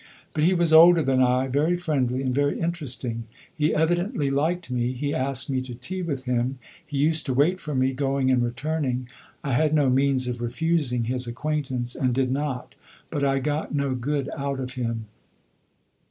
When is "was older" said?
0.55-1.03